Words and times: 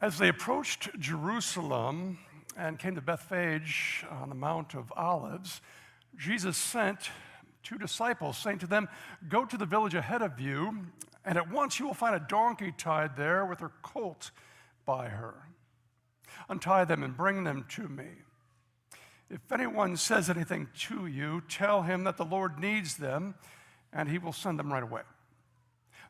As 0.00 0.16
they 0.16 0.28
approached 0.28 0.96
Jerusalem 1.00 2.18
and 2.56 2.78
came 2.78 2.94
to 2.94 3.00
Bethphage 3.00 4.04
on 4.08 4.28
the 4.28 4.34
Mount 4.36 4.74
of 4.74 4.92
Olives, 4.96 5.60
Jesus 6.16 6.56
sent 6.56 7.10
two 7.64 7.78
disciples, 7.78 8.38
saying 8.38 8.60
to 8.60 8.68
them, 8.68 8.88
Go 9.28 9.44
to 9.44 9.56
the 9.56 9.66
village 9.66 9.94
ahead 9.94 10.22
of 10.22 10.38
you, 10.38 10.86
and 11.24 11.36
at 11.36 11.50
once 11.50 11.80
you 11.80 11.86
will 11.86 11.94
find 11.94 12.14
a 12.14 12.24
donkey 12.28 12.72
tied 12.78 13.16
there 13.16 13.44
with 13.44 13.58
her 13.58 13.72
colt 13.82 14.30
by 14.86 15.08
her. 15.08 15.48
Untie 16.48 16.84
them 16.84 17.02
and 17.02 17.16
bring 17.16 17.42
them 17.42 17.66
to 17.70 17.88
me. 17.88 18.06
If 19.28 19.50
anyone 19.50 19.96
says 19.96 20.30
anything 20.30 20.68
to 20.82 21.06
you, 21.06 21.42
tell 21.48 21.82
him 21.82 22.04
that 22.04 22.16
the 22.16 22.24
Lord 22.24 22.60
needs 22.60 22.98
them, 22.98 23.34
and 23.92 24.08
he 24.08 24.18
will 24.18 24.32
send 24.32 24.60
them 24.60 24.72
right 24.72 24.82
away. 24.82 25.02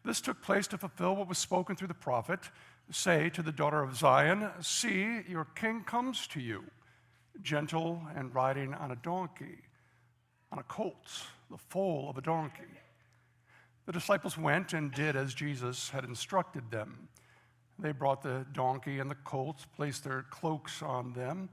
This 0.05 0.21
took 0.21 0.43
place 0.43 0.67
to 0.69 0.79
fulfill 0.79 1.17
what 1.17 1.29
was 1.29 1.39
spoken 1.39 1.75
through 1.75 1.89
the 1.89 1.95
prophet 1.95 2.41
Say 2.91 3.29
to 3.31 3.43
the 3.43 3.53
daughter 3.53 3.83
of 3.83 3.97
Zion, 3.97 4.51
See, 4.63 5.21
your 5.29 5.47
king 5.55 5.83
comes 5.85 6.27
to 6.29 6.41
you, 6.41 6.65
gentle 7.43 8.03
and 8.17 8.35
riding 8.35 8.73
on 8.73 8.91
a 8.91 8.97
donkey, 8.97 9.59
on 10.51 10.59
a 10.59 10.63
colt, 10.63 11.27
the 11.51 11.59
foal 11.59 12.09
of 12.09 12.17
a 12.17 12.23
donkey. 12.23 12.63
The 13.85 13.93
disciples 13.93 14.39
went 14.39 14.73
and 14.73 14.93
did 14.93 15.17
as 15.17 15.35
Jesus 15.35 15.91
had 15.91 16.05
instructed 16.05 16.71
them. 16.71 17.09
They 17.79 17.93
brought 17.93 18.23
the 18.23 18.47
donkey 18.53 18.99
and 18.99 19.11
the 19.11 19.17
colt, 19.17 19.67
placed 19.77 20.05
their 20.05 20.23
cloaks 20.31 20.83
on 20.83 21.13
them, 21.13 21.51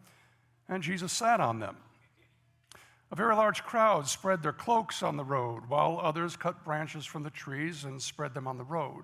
and 0.68 0.82
Jesus 0.82 1.12
sat 1.12 1.40
on 1.40 1.60
them. 1.60 1.78
A 3.12 3.16
very 3.16 3.36
large 3.36 3.64
crowd 3.64 4.08
spread 4.08 4.42
their 4.42 4.52
cloaks 4.52 5.04
on 5.04 5.18
the 5.18 5.24
road, 5.24 5.68
while 5.68 6.00
others 6.02 6.36
cut 6.36 6.64
branches 6.64 7.06
from 7.06 7.24
the 7.24 7.30
trees 7.30 7.84
and 7.84 8.02
spread 8.02 8.34
them 8.34 8.48
on 8.48 8.58
the 8.58 8.64
road. 8.64 9.04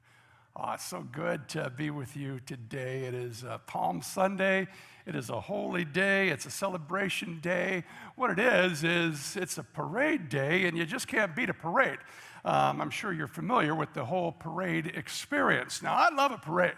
Oh, 0.53 0.73
it's 0.73 0.85
so 0.85 1.01
good 1.01 1.47
to 1.49 1.69
be 1.69 1.91
with 1.91 2.17
you 2.17 2.41
today. 2.45 3.05
It 3.05 3.13
is 3.13 3.45
uh, 3.45 3.59
Palm 3.59 4.01
Sunday. 4.01 4.67
It 5.05 5.15
is 5.15 5.29
a 5.29 5.39
holy 5.39 5.85
day. 5.85 6.27
It's 6.27 6.45
a 6.45 6.51
celebration 6.51 7.39
day. 7.39 7.85
What 8.17 8.31
it 8.31 8.39
is, 8.39 8.83
is 8.83 9.37
it's 9.37 9.57
a 9.57 9.63
parade 9.63 10.27
day, 10.27 10.65
and 10.65 10.77
you 10.77 10.85
just 10.85 11.07
can't 11.07 11.33
beat 11.37 11.49
a 11.49 11.53
parade. 11.53 11.99
Um, 12.43 12.81
I'm 12.81 12.89
sure 12.89 13.13
you're 13.13 13.27
familiar 13.27 13.73
with 13.73 13.93
the 13.93 14.03
whole 14.03 14.33
parade 14.33 14.87
experience. 14.87 15.81
Now, 15.81 15.93
I 15.93 16.13
love 16.13 16.33
a 16.33 16.37
parade 16.37 16.73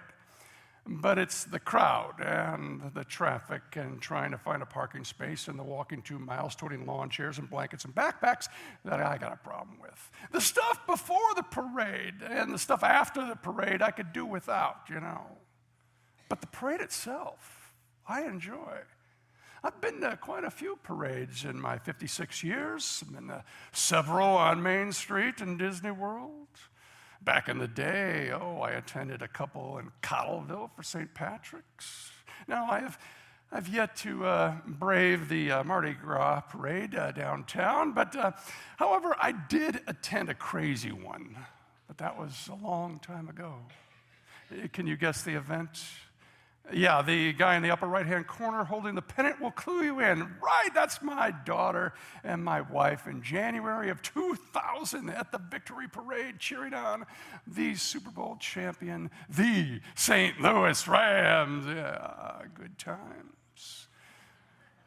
but 0.85 1.17
it's 1.17 1.45
the 1.45 1.59
crowd 1.59 2.16
and 2.19 2.91
the 2.94 3.05
traffic 3.05 3.61
and 3.75 4.01
trying 4.01 4.31
to 4.31 4.38
find 4.38 4.61
a 4.61 4.66
parking 4.66 5.05
space 5.05 5.47
and 5.47 5.57
the 5.57 5.63
walking 5.63 6.01
two 6.01 6.19
miles, 6.19 6.55
toting 6.55 6.85
lawn 6.85 7.09
chairs 7.09 7.38
and 7.38 7.49
blankets 7.49 7.85
and 7.85 7.95
backpacks 7.95 8.49
that 8.83 8.99
I 8.99 9.17
got 9.17 9.31
a 9.31 9.38
problem 9.38 9.77
with. 9.81 10.11
The 10.31 10.41
stuff 10.41 10.85
before 10.85 11.35
the 11.35 11.43
parade 11.43 12.16
and 12.29 12.53
the 12.53 12.59
stuff 12.59 12.83
after 12.83 13.25
the 13.25 13.35
parade 13.35 13.81
I 13.81 13.91
could 13.91 14.11
do 14.11 14.25
without, 14.25 14.81
you 14.89 14.99
know. 14.99 15.22
But 16.27 16.41
the 16.41 16.47
parade 16.47 16.81
itself, 16.81 17.73
I 18.05 18.23
enjoy. 18.23 18.79
I've 19.63 19.79
been 19.79 20.01
to 20.01 20.17
quite 20.17 20.43
a 20.43 20.51
few 20.51 20.77
parades 20.83 21.45
in 21.45 21.61
my 21.61 21.77
56 21.77 22.43
years. 22.43 23.01
I've 23.05 23.13
been 23.13 23.27
to 23.29 23.45
several 23.72 24.35
on 24.35 24.61
Main 24.61 24.91
Street 24.91 25.39
in 25.39 25.57
Disney 25.57 25.91
World. 25.91 26.47
Back 27.23 27.47
in 27.47 27.57
the 27.57 27.69
day, 27.69 28.31
oh, 28.34 28.59
I 28.59 28.72
attended 28.72 29.22
a 29.22 29.29
couple 29.29 29.78
in 29.78 29.91
Cottleville 30.01 30.69
for 30.75 30.84
St. 30.84 31.13
Patrick's. 31.13 32.11
Now, 32.50 32.69
I 32.69 32.79
have, 32.81 33.00
I've 33.50 33.69
yet 33.69 33.95
to 33.97 34.25
uh, 34.25 34.56
brave 34.67 35.29
the 35.29 35.51
uh, 35.51 35.63
Mardi 35.63 35.94
Gras 35.94 36.41
parade 36.41 36.95
uh, 36.95 37.13
downtown, 37.13 37.94
but 37.94 38.13
uh, 38.17 38.31
however, 38.75 39.16
I 39.22 39.31
did 39.31 39.79
attend 39.88 40.29
a 40.29 40.34
crazy 40.34 40.91
one, 40.91 41.38
but 41.88 41.97
that 42.00 42.17
was 42.17 42.50
a 42.51 42.56
long 42.56 43.00
time 43.00 43.29
ago. 43.29 43.55
Can 44.73 44.85
you 44.85 44.97
guess 44.97 45.23
the 45.23 45.35
event? 45.35 45.81
Yeah, 46.72 47.01
the 47.01 47.34
guy 47.34 47.56
in 47.56 47.62
the 47.62 47.72
upper 47.72 47.88
right 47.88 48.06
hand 48.06 48.25
corner 48.25 48.63
holding 48.63 48.96
the 48.96 49.01
pennant 49.01 49.41
will 49.41 49.51
clue 49.51 49.84
you 49.84 50.00
in. 50.00 50.22
Right, 50.41 50.69
that's 50.74 51.01
my 51.01 51.31
daughter 51.46 51.94
and 52.24 52.44
my 52.44 52.62
wife 52.62 53.06
in 53.06 53.22
January 53.22 53.90
of 53.90 54.01
2000 54.01 55.09
at 55.09 55.31
the 55.31 55.40
victory 55.40 55.90
parade 55.90 56.40
cheering 56.40 56.73
on 56.73 57.06
the 57.46 57.75
Super 57.75 58.12
Bowl 58.12 58.38
champion, 58.40 59.12
the 59.29 59.81
St. 59.96 60.40
Louis 60.40 60.88
Rams. 60.88 61.66
Yeah, 61.68 62.44
good 62.53 62.78
times. 62.78 63.88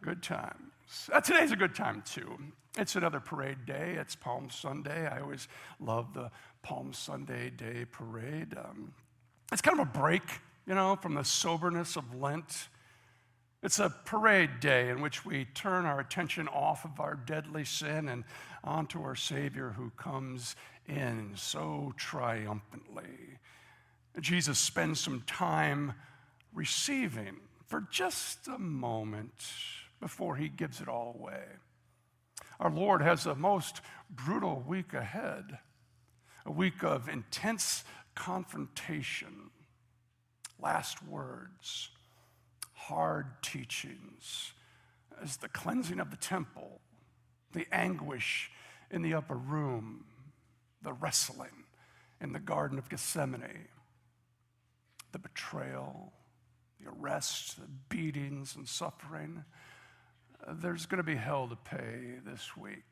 Good 0.00 0.22
times. 0.22 1.10
Uh, 1.12 1.20
today's 1.20 1.52
a 1.52 1.56
good 1.56 1.74
time 1.74 2.02
too. 2.06 2.38
It's 2.78 2.96
another 2.96 3.20
parade 3.20 3.66
day. 3.66 3.96
It's 3.98 4.14
Palm 4.14 4.48
Sunday. 4.50 5.06
I 5.06 5.20
always 5.20 5.46
love 5.78 6.14
the 6.14 6.30
Palm 6.62 6.94
Sunday 6.94 7.50
Day 7.50 7.84
parade. 7.90 8.54
Um, 8.56 8.92
it's 9.52 9.62
kind 9.62 9.78
of 9.78 9.88
a 9.88 9.90
break 9.90 10.22
you 10.66 10.74
know, 10.74 10.96
from 10.96 11.14
the 11.14 11.24
soberness 11.24 11.96
of 11.96 12.14
Lent. 12.14 12.68
It's 13.62 13.78
a 13.78 13.94
parade 14.04 14.60
day 14.60 14.90
in 14.90 15.00
which 15.00 15.24
we 15.24 15.46
turn 15.46 15.86
our 15.86 16.00
attention 16.00 16.48
off 16.48 16.84
of 16.84 17.00
our 17.00 17.14
deadly 17.14 17.64
sin 17.64 18.08
and 18.08 18.24
onto 18.62 19.02
our 19.02 19.14
Savior 19.14 19.74
who 19.76 19.90
comes 19.90 20.56
in 20.86 21.32
so 21.36 21.92
triumphantly. 21.96 23.38
Jesus 24.20 24.58
spends 24.58 25.00
some 25.00 25.22
time 25.26 25.94
receiving 26.52 27.36
for 27.66 27.86
just 27.90 28.48
a 28.48 28.58
moment 28.58 29.44
before 30.00 30.36
he 30.36 30.48
gives 30.48 30.80
it 30.80 30.88
all 30.88 31.16
away. 31.18 31.44
Our 32.58 32.70
Lord 32.70 33.02
has 33.02 33.26
a 33.26 33.34
most 33.34 33.80
brutal 34.08 34.64
week 34.66 34.94
ahead, 34.94 35.58
a 36.44 36.50
week 36.50 36.82
of 36.82 37.08
intense 37.08 37.84
confrontation 38.14 39.50
last 40.60 41.06
words, 41.06 41.90
hard 42.72 43.26
teachings, 43.42 44.52
as 45.22 45.36
the 45.38 45.48
cleansing 45.48 46.00
of 46.00 46.10
the 46.10 46.16
temple, 46.16 46.80
the 47.52 47.66
anguish 47.72 48.50
in 48.90 49.02
the 49.02 49.14
upper 49.14 49.36
room, 49.36 50.04
the 50.82 50.92
wrestling 50.92 51.64
in 52.20 52.32
the 52.32 52.38
Garden 52.38 52.78
of 52.78 52.88
Gethsemane, 52.88 53.68
the 55.12 55.18
betrayal, 55.18 56.12
the 56.80 56.90
arrest, 56.90 57.56
the 57.56 57.68
beatings 57.88 58.56
and 58.56 58.68
suffering. 58.68 59.44
There's 60.48 60.86
going 60.86 60.98
to 60.98 61.04
be 61.04 61.16
hell 61.16 61.48
to 61.48 61.56
pay 61.56 62.16
this 62.24 62.56
week, 62.56 62.84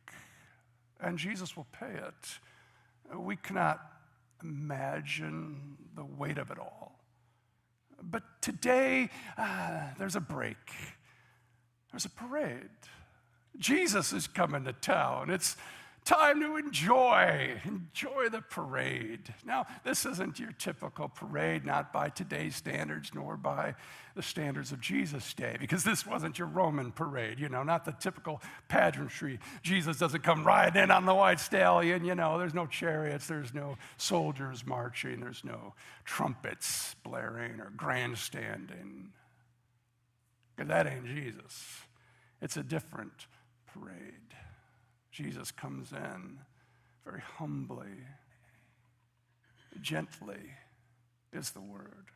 and 1.00 1.18
Jesus 1.18 1.56
will 1.56 1.66
pay 1.72 1.92
it. 1.92 3.16
We 3.16 3.36
cannot 3.36 3.80
imagine 4.42 5.76
the 5.94 6.04
weight 6.04 6.38
of 6.38 6.50
it 6.50 6.58
all. 6.58 6.93
But 8.10 8.22
today, 8.40 9.10
uh, 9.38 9.88
there's 9.98 10.16
a 10.16 10.20
break, 10.20 10.56
there's 11.90 12.04
a 12.04 12.10
parade. 12.10 12.68
Jesus 13.58 14.12
is 14.12 14.26
coming 14.26 14.64
to 14.64 14.72
town. 14.72 15.30
It's 15.30 15.56
time 16.04 16.40
to 16.40 16.56
enjoy, 16.56 17.60
enjoy 17.64 18.28
the 18.28 18.42
parade. 18.42 19.32
Now, 19.44 19.66
this 19.84 20.04
isn't 20.04 20.38
your 20.38 20.52
typical 20.52 21.08
parade, 21.08 21.64
not 21.64 21.92
by 21.92 22.10
today's 22.10 22.56
standards, 22.56 23.12
nor 23.14 23.36
by 23.36 23.74
the 24.14 24.22
standards 24.22 24.70
of 24.70 24.80
Jesus' 24.80 25.32
day, 25.34 25.56
because 25.58 25.82
this 25.82 26.06
wasn't 26.06 26.38
your 26.38 26.46
Roman 26.46 26.92
parade, 26.92 27.40
you 27.40 27.48
know, 27.48 27.62
not 27.62 27.84
the 27.84 27.92
typical 27.92 28.40
pageantry. 28.68 29.38
Jesus 29.62 29.98
doesn't 29.98 30.22
come 30.22 30.44
riding 30.44 30.82
in 30.82 30.90
on 30.90 31.06
the 31.06 31.14
white 31.14 31.40
stallion, 31.40 32.04
you 32.04 32.14
know, 32.14 32.38
there's 32.38 32.54
no 32.54 32.66
chariots, 32.66 33.26
there's 33.26 33.54
no 33.54 33.76
soldiers 33.96 34.66
marching, 34.66 35.20
there's 35.20 35.42
no 35.42 35.74
trumpets 36.04 36.94
blaring 37.02 37.60
or 37.60 37.72
grandstanding. 37.76 39.12
Because 40.54 40.68
that 40.68 40.86
ain't 40.86 41.06
Jesus. 41.06 41.80
It's 42.40 42.56
a 42.56 42.62
different 42.62 43.26
parade. 43.72 44.33
Jesus 45.14 45.52
comes 45.52 45.92
in 45.92 46.40
very 47.04 47.20
humbly, 47.20 48.02
gently 49.80 50.40
is 51.32 51.52
the 51.52 51.60
word. 51.60 52.06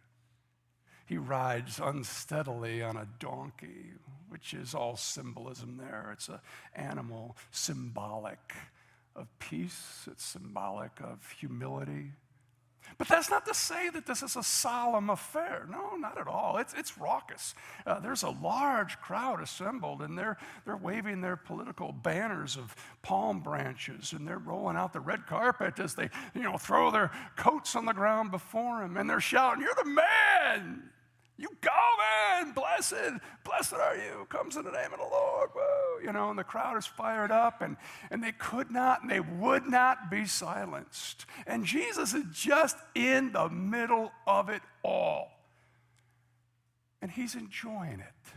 He 1.07 1.17
rides 1.17 1.79
unsteadily 1.81 2.83
on 2.83 2.97
a 2.97 3.07
donkey, 3.21 3.93
which 4.29 4.53
is 4.53 4.75
all 4.75 4.97
symbolism 4.97 5.77
there. 5.79 6.11
It's 6.13 6.29
an 6.29 6.41
animal 6.75 7.37
symbolic 7.53 8.53
of 9.15 9.29
peace, 9.39 10.09
it's 10.11 10.25
symbolic 10.25 11.01
of 11.01 11.25
humility. 11.39 12.11
But 12.97 13.09
that's 13.09 13.31
not 13.31 13.47
to 13.47 13.55
say 13.55 13.91
that 13.91 14.07
this 14.07 14.23
is 14.23 14.37
a 14.37 14.43
solemn 14.43 15.11
affair. 15.11 15.67
No, 15.71 15.97
not 15.97 16.19
at 16.19 16.27
all. 16.27 16.57
It's, 16.59 16.75
it's 16.75 16.99
raucous. 16.99 17.55
Uh, 17.87 18.01
there's 18.01 18.23
a 18.23 18.31
large 18.31 18.99
crowd 19.01 19.41
assembled, 19.43 20.03
and 20.03 20.17
they're, 20.17 20.39
they're 20.65 20.77
waving 20.77 21.21
their 21.21 21.37
political 21.37 21.93
banners 21.93 22.57
of 22.57 22.75
palm 23.03 23.41
branches, 23.41 24.13
and 24.13 24.27
they're 24.27 24.39
rolling 24.39 24.77
out 24.77 24.93
the 24.93 25.01
red 25.01 25.27
carpet 25.27 25.79
as 25.79 25.95
they 25.95 26.09
you 26.35 26.43
know, 26.43 26.57
throw 26.57 26.91
their 26.91 27.11
coats 27.37 27.77
on 27.77 27.85
the 27.85 27.93
ground 27.93 28.31
before 28.31 28.83
him, 28.83 28.97
and 28.97 29.09
they're 29.09 29.21
shouting, 29.21 29.63
You're 29.63 29.75
the 29.77 29.91
man! 29.91 30.91
You 31.39 31.49
go, 31.61 31.71
man, 31.99 32.53
blessed, 32.53 33.21
blessed 33.45 33.75
are 33.75 33.97
you, 33.97 34.27
comes 34.29 34.57
in 34.57 34.65
the 34.65 34.73
name 34.73 34.93
of 34.93 34.99
the 34.99 35.05
Lord. 35.05 35.51
You 36.03 36.13
know, 36.13 36.31
and 36.31 36.39
the 36.39 36.43
crowd 36.43 36.77
is 36.77 36.85
fired 36.85 37.31
up, 37.31 37.63
and, 37.63 37.77
and 38.11 38.23
they 38.23 38.33
could 38.33 38.73
not 38.73 39.03
and 39.03 39.11
they 39.11 39.21
would 39.21 39.65
not 39.65 40.11
be 40.11 40.27
silenced. 40.27 41.27
And 41.47 41.65
Jesus 41.65 42.13
is 42.13 42.25
just 42.33 42.77
in 42.97 43.31
the 43.33 43.49
middle 43.49 44.11
of 44.27 44.49
it 44.49 44.63
all. 44.83 45.29
And 47.01 47.09
he's 47.09 47.37
enjoying 47.37 48.01
it. 48.01 48.33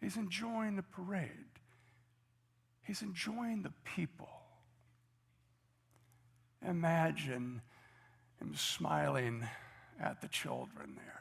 He's 0.00 0.16
enjoying 0.16 0.76
the 0.76 0.82
parade. 0.82 1.30
He's 2.82 3.02
enjoying 3.02 3.62
the 3.62 3.72
people. 3.84 4.30
Imagine 6.66 7.60
him 8.40 8.54
smiling 8.54 9.44
at 10.00 10.22
the 10.22 10.28
children 10.28 10.94
there 10.96 11.19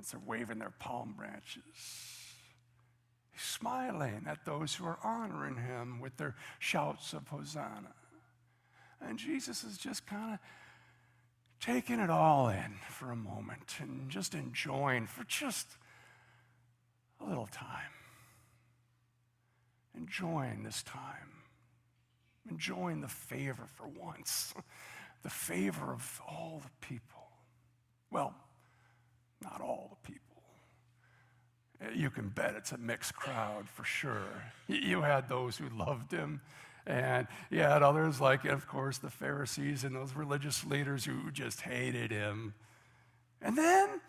as 0.00 0.10
they're 0.10 0.20
waving 0.24 0.58
their 0.58 0.72
palm 0.78 1.14
branches. 1.16 1.62
He's 3.32 3.42
smiling 3.42 4.26
at 4.26 4.44
those 4.44 4.74
who 4.74 4.86
are 4.86 4.98
honoring 5.02 5.56
him 5.56 6.00
with 6.00 6.16
their 6.16 6.34
shouts 6.58 7.12
of 7.12 7.28
Hosanna. 7.28 7.92
And 9.00 9.18
Jesus 9.18 9.62
is 9.62 9.76
just 9.76 10.06
kind 10.06 10.34
of 10.34 10.38
taking 11.60 12.00
it 12.00 12.10
all 12.10 12.48
in 12.48 12.76
for 12.88 13.10
a 13.10 13.16
moment 13.16 13.76
and 13.80 14.10
just 14.10 14.34
enjoying 14.34 15.06
for 15.06 15.24
just 15.24 15.66
a 17.20 17.28
little 17.28 17.46
time. 17.46 17.92
Enjoying 19.96 20.62
this 20.62 20.82
time. 20.82 21.32
Enjoying 22.50 23.00
the 23.00 23.08
favor 23.08 23.66
for 23.74 23.88
once, 23.88 24.54
the 25.22 25.30
favor 25.30 25.92
of 25.92 26.22
all 26.28 26.62
the 26.62 26.86
people. 26.86 27.28
Well, 28.10 28.34
not 29.42 29.60
all 29.60 29.90
the 29.90 30.12
people. 30.12 30.26
You 31.94 32.10
can 32.10 32.28
bet 32.28 32.54
it's 32.56 32.72
a 32.72 32.78
mixed 32.78 33.14
crowd 33.14 33.68
for 33.68 33.84
sure. 33.84 34.42
You 34.66 35.02
had 35.02 35.28
those 35.28 35.58
who 35.58 35.68
loved 35.68 36.10
him, 36.10 36.40
and 36.86 37.26
you 37.50 37.60
had 37.60 37.82
others, 37.82 38.20
like, 38.20 38.44
of 38.44 38.66
course, 38.66 38.98
the 38.98 39.10
Pharisees 39.10 39.84
and 39.84 39.94
those 39.94 40.14
religious 40.14 40.64
leaders 40.64 41.04
who 41.04 41.30
just 41.30 41.60
hated 41.60 42.10
him. 42.10 42.54
And 43.42 43.58
then 43.58 44.00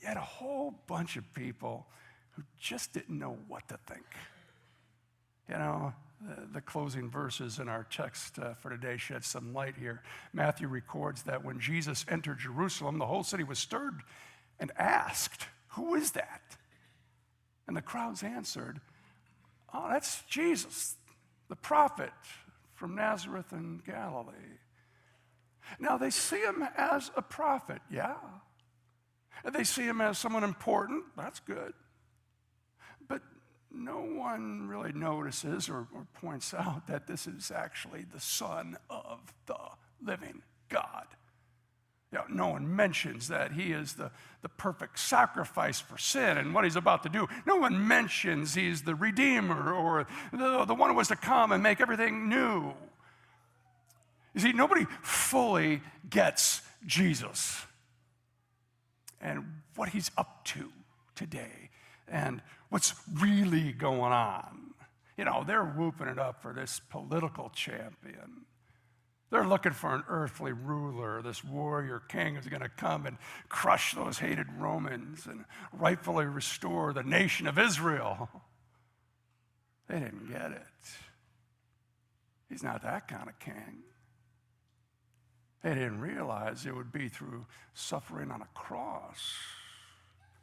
you 0.00 0.06
had 0.06 0.16
a 0.16 0.20
whole 0.20 0.74
bunch 0.86 1.16
of 1.16 1.32
people 1.34 1.86
who 2.32 2.42
just 2.58 2.92
didn't 2.92 3.18
know 3.18 3.36
what 3.48 3.66
to 3.68 3.78
think. 3.88 4.04
You 5.48 5.56
know, 5.56 5.94
the, 6.20 6.46
the 6.54 6.60
closing 6.60 7.10
verses 7.10 7.58
in 7.58 7.68
our 7.68 7.84
text 7.90 8.38
uh, 8.38 8.54
for 8.54 8.70
today 8.70 8.96
shed 8.98 9.24
some 9.24 9.52
light 9.52 9.74
here. 9.78 10.02
Matthew 10.32 10.68
records 10.68 11.22
that 11.24 11.44
when 11.44 11.58
Jesus 11.58 12.04
entered 12.08 12.38
Jerusalem, 12.38 12.98
the 12.98 13.06
whole 13.06 13.24
city 13.24 13.44
was 13.44 13.58
stirred 13.58 14.02
and 14.58 14.72
asked, 14.78 15.46
Who 15.70 15.94
is 15.94 16.12
that? 16.12 16.56
And 17.66 17.76
the 17.76 17.82
crowds 17.82 18.22
answered, 18.22 18.80
Oh, 19.72 19.88
that's 19.90 20.22
Jesus, 20.22 20.96
the 21.48 21.56
prophet 21.56 22.10
from 22.74 22.94
Nazareth 22.94 23.52
in 23.52 23.82
Galilee. 23.86 24.58
Now 25.78 25.98
they 25.98 26.10
see 26.10 26.40
him 26.40 26.64
as 26.76 27.10
a 27.16 27.22
prophet, 27.22 27.82
yeah. 27.90 28.16
They 29.44 29.64
see 29.64 29.82
him 29.82 30.00
as 30.00 30.18
someone 30.18 30.44
important, 30.44 31.04
that's 31.16 31.40
good. 31.40 31.72
But 33.08 33.22
no 33.70 33.98
one 33.98 34.68
really 34.68 34.92
notices 34.92 35.68
or, 35.68 35.88
or 35.94 36.06
points 36.14 36.54
out 36.58 36.86
that 36.86 37.06
this 37.06 37.26
is 37.26 37.50
actually 37.50 38.04
the 38.12 38.20
Son 38.20 38.76
of 38.88 39.20
the 39.46 39.58
living 40.02 40.42
God. 40.68 41.06
You 42.16 42.34
know, 42.34 42.46
no 42.46 42.52
one 42.52 42.74
mentions 42.74 43.28
that 43.28 43.52
he 43.52 43.72
is 43.72 43.94
the, 43.94 44.10
the 44.40 44.48
perfect 44.48 44.98
sacrifice 44.98 45.80
for 45.80 45.98
sin 45.98 46.38
and 46.38 46.54
what 46.54 46.64
he's 46.64 46.76
about 46.76 47.02
to 47.02 47.08
do. 47.10 47.28
No 47.46 47.56
one 47.56 47.86
mentions 47.86 48.54
he's 48.54 48.82
the 48.82 48.94
Redeemer 48.94 49.72
or 49.72 50.06
the, 50.32 50.64
the 50.64 50.74
one 50.74 50.90
who 50.90 50.96
was 50.96 51.08
to 51.08 51.16
come 51.16 51.52
and 51.52 51.62
make 51.62 51.80
everything 51.80 52.28
new. 52.28 52.72
You 54.34 54.40
see, 54.40 54.52
nobody 54.52 54.86
fully 55.02 55.82
gets 56.08 56.62
Jesus 56.86 57.66
and 59.20 59.44
what 59.74 59.90
he's 59.90 60.10
up 60.16 60.44
to 60.46 60.72
today 61.14 61.70
and 62.08 62.40
what's 62.70 62.94
really 63.14 63.72
going 63.72 64.12
on. 64.12 64.74
You 65.18 65.24
know, 65.24 65.44
they're 65.46 65.64
whooping 65.64 66.08
it 66.08 66.18
up 66.18 66.40
for 66.40 66.54
this 66.54 66.80
political 66.90 67.50
champion. 67.50 68.46
They're 69.30 69.46
looking 69.46 69.72
for 69.72 69.94
an 69.94 70.04
earthly 70.08 70.52
ruler, 70.52 71.20
this 71.20 71.42
warrior 71.42 72.00
king 72.08 72.36
who's 72.36 72.46
going 72.46 72.62
to 72.62 72.68
come 72.68 73.06
and 73.06 73.18
crush 73.48 73.94
those 73.94 74.18
hated 74.18 74.46
Romans 74.56 75.26
and 75.26 75.44
rightfully 75.72 76.26
restore 76.26 76.92
the 76.92 77.02
nation 77.02 77.46
of 77.46 77.58
Israel. 77.58 78.28
They 79.88 80.00
didn't 80.00 80.28
get 80.32 80.50
it. 80.50 80.66
He's 82.48 82.64
not 82.64 82.82
that 82.82 83.06
kind 83.06 83.28
of 83.28 83.38
king. 83.38 83.84
They 85.62 85.74
didn't 85.74 86.00
realize 86.00 86.66
it 86.66 86.74
would 86.74 86.90
be 86.90 87.08
through 87.08 87.46
suffering 87.72 88.32
on 88.32 88.42
a 88.42 88.48
cross, 88.52 89.32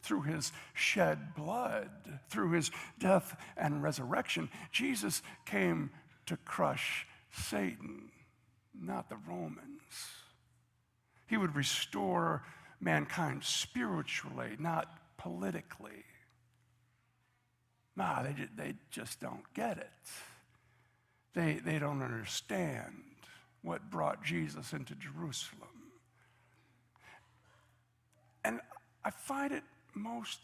through 0.01 0.21
his 0.21 0.53
shed 0.73 1.35
blood, 1.35 1.89
through 2.29 2.51
his 2.51 2.71
death 2.99 3.35
and 3.57 3.83
resurrection. 3.83 4.49
Jesus 4.71 5.21
came 5.45 5.89
to 6.25 6.37
crush 6.37 7.05
Satan 7.31 8.12
not 8.79 9.09
the 9.09 9.17
Romans. 9.27 9.81
He 11.27 11.37
would 11.37 11.55
restore 11.55 12.43
mankind 12.79 13.43
spiritually, 13.43 14.55
not 14.59 14.87
politically. 15.17 16.03
Nah, 17.95 18.23
they, 18.23 18.35
they 18.55 18.73
just 18.91 19.19
don't 19.19 19.43
get 19.53 19.77
it. 19.77 19.89
They, 21.33 21.59
they 21.63 21.79
don't 21.79 22.01
understand 22.01 22.93
what 23.61 23.89
brought 23.89 24.23
Jesus 24.23 24.73
into 24.73 24.93
Jerusalem. 24.95 25.69
And 28.43 28.59
I 29.05 29.09
find 29.09 29.53
it 29.53 29.63
most 29.95 30.39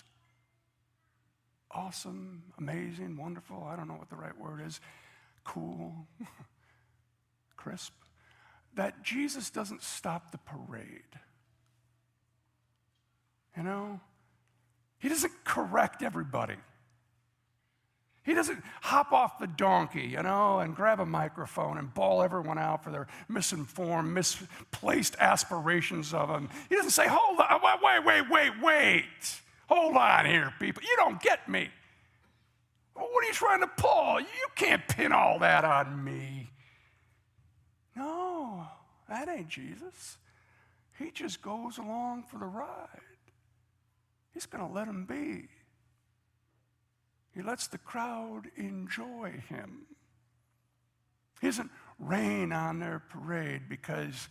awesome, 1.71 2.43
amazing, 2.57 3.17
wonderful, 3.17 3.67
I 3.69 3.75
don't 3.75 3.87
know 3.87 3.95
what 3.95 4.09
the 4.09 4.15
right 4.15 4.37
word 4.37 4.61
is, 4.65 4.79
cool, 5.43 6.07
crisp, 7.57 7.93
that 8.75 9.03
Jesus 9.03 9.49
doesn't 9.49 9.83
stop 9.83 10.31
the 10.31 10.37
parade. 10.39 11.03
You 13.55 13.63
know? 13.63 13.99
He 14.99 15.09
doesn't 15.09 15.43
correct 15.43 16.03
everybody. 16.03 16.55
He 18.23 18.33
doesn't 18.33 18.61
hop 18.81 19.11
off 19.11 19.39
the 19.39 19.47
donkey, 19.47 20.03
you 20.03 20.21
know, 20.21 20.59
and 20.59 20.75
grab 20.75 20.99
a 20.99 21.05
microphone 21.05 21.77
and 21.77 21.91
bawl 21.93 22.21
everyone 22.21 22.59
out 22.59 22.83
for 22.83 22.91
their 22.91 23.07
misinformed, 23.27 24.13
misplaced 24.13 25.15
aspirations 25.19 26.13
of 26.13 26.29
him. 26.29 26.49
He 26.67 26.75
doesn't 26.75 26.91
say, 26.91 27.07
hold 27.07 27.39
on, 27.39 27.61
wait, 27.81 28.05
wait, 28.05 28.29
wait, 28.29 28.51
wait. 28.61 29.41
Hold 29.67 29.95
on 29.95 30.25
here, 30.25 30.53
people. 30.59 30.83
You 30.83 30.95
don't 30.97 31.19
get 31.21 31.47
me. 31.49 31.69
What 32.93 33.23
are 33.23 33.27
you 33.27 33.33
trying 33.33 33.61
to 33.61 33.67
pull? 33.77 34.19
You 34.19 34.47
can't 34.55 34.85
pin 34.87 35.11
all 35.11 35.39
that 35.39 35.63
on 35.63 36.03
me. 36.03 36.51
That 39.09 39.27
ain't 39.27 39.49
Jesus. 39.49 40.17
He 40.97 41.11
just 41.11 41.41
goes 41.41 41.77
along 41.77 42.23
for 42.23 42.37
the 42.37 42.45
ride. 42.45 43.01
He's 44.33 44.45
going 44.45 44.65
to 44.65 44.73
let 44.73 44.87
him 44.87 45.05
be. 45.05 45.47
He 47.33 47.41
lets 47.41 47.67
the 47.67 47.77
crowd 47.77 48.43
enjoy 48.55 49.43
him. 49.49 49.87
He 51.41 51.47
doesn't 51.47 51.71
rain 51.97 52.51
on 52.51 52.79
their 52.79 52.99
parade 53.09 53.63
because 53.69 54.29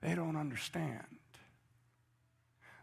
they 0.00 0.14
don't 0.14 0.36
understand. 0.36 1.04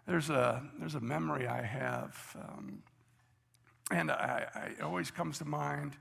There's 0.08 0.30
a, 0.30 0.62
there's 0.80 0.96
a 0.96 1.00
memory 1.00 1.48
I 1.48 1.62
have, 1.62 2.36
um, 2.36 2.84
and 3.92 4.12
I, 4.12 4.48
I, 4.54 4.60
it 4.78 4.82
always 4.82 5.12
comes 5.12 5.38
to 5.38 5.46
mind 5.46 5.96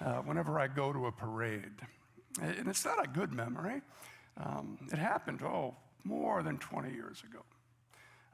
uh, 0.00 0.16
whenever 0.16 0.58
I 0.58 0.66
go 0.66 0.92
to 0.92 1.06
a 1.06 1.12
parade. 1.12 1.80
And 2.40 2.68
it's 2.68 2.84
not 2.84 3.02
a 3.02 3.08
good 3.08 3.32
memory. 3.32 3.80
Um, 4.36 4.78
it 4.92 4.98
happened, 4.98 5.42
oh, 5.42 5.76
more 6.04 6.42
than 6.42 6.58
20 6.58 6.90
years 6.92 7.22
ago. 7.22 7.40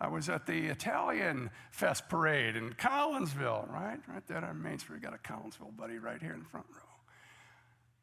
I 0.00 0.08
was 0.08 0.28
at 0.28 0.46
the 0.46 0.66
Italian 0.66 1.50
Fest 1.72 2.08
parade 2.08 2.54
in 2.54 2.72
Collinsville, 2.74 3.70
right? 3.72 3.98
Right 4.06 4.26
there 4.28 4.44
on 4.44 4.62
Main 4.62 4.78
Street. 4.78 4.96
We 4.96 5.00
got 5.00 5.14
a 5.14 5.18
Collinsville 5.18 5.76
buddy 5.76 5.98
right 5.98 6.22
here 6.22 6.34
in 6.34 6.40
the 6.40 6.48
front 6.48 6.66
row. 6.70 6.82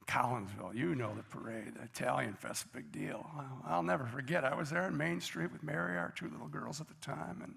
Collinsville, 0.08 0.76
you 0.76 0.94
know 0.94 1.14
the 1.16 1.24
parade, 1.24 1.74
the 1.76 1.84
Italian 1.84 2.34
Fest, 2.34 2.72
big 2.74 2.92
deal. 2.92 3.26
I'll 3.66 3.82
never 3.82 4.06
forget. 4.06 4.44
I 4.44 4.56
was 4.56 4.70
there 4.70 4.84
on 4.84 4.96
Main 4.96 5.20
Street 5.20 5.52
with 5.52 5.64
Mary, 5.64 5.98
our 5.98 6.14
two 6.16 6.30
little 6.30 6.48
girls 6.48 6.80
at 6.80 6.88
the 6.88 6.94
time, 7.02 7.42
and 7.44 7.56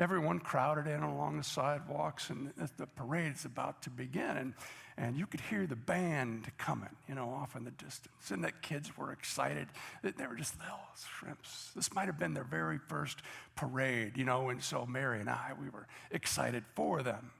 everyone 0.00 0.40
crowded 0.40 0.86
in 0.86 1.02
along 1.02 1.36
the 1.36 1.44
sidewalks, 1.44 2.30
and 2.30 2.52
the 2.78 2.86
parade's 2.86 3.44
about 3.44 3.82
to 3.82 3.90
begin. 3.90 4.36
And, 4.36 4.54
and 4.96 5.16
you 5.16 5.26
could 5.26 5.40
hear 5.40 5.66
the 5.66 5.76
band 5.76 6.50
coming, 6.58 6.90
you 7.08 7.14
know, 7.14 7.30
off 7.30 7.54
in 7.54 7.64
the 7.64 7.70
distance. 7.70 8.30
And 8.30 8.42
the 8.42 8.52
kids 8.52 8.96
were 8.96 9.12
excited. 9.12 9.68
They 10.02 10.26
were 10.26 10.34
just 10.34 10.58
little 10.58 10.78
shrimps. 11.18 11.70
This 11.76 11.94
might 11.94 12.06
have 12.06 12.18
been 12.18 12.34
their 12.34 12.44
very 12.44 12.78
first 12.88 13.20
parade, 13.56 14.16
you 14.16 14.24
know, 14.24 14.48
and 14.48 14.62
so 14.62 14.86
Mary 14.86 15.20
and 15.20 15.28
I, 15.28 15.52
we 15.60 15.68
were 15.68 15.86
excited 16.10 16.64
for 16.74 17.02
them. 17.02 17.30